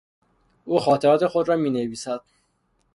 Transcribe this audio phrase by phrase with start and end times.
[0.65, 2.21] او خاطرات خود را مینویسد.